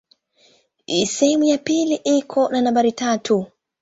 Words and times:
Sehemu 1.05 1.43
ya 1.45 1.57
pili 1.57 1.95
iko 1.95 2.49
na 2.49 2.61
nambari 2.61 2.91
tatu. 2.91 3.45